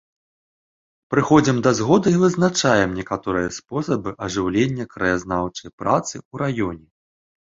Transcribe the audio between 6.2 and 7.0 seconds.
ў раёне.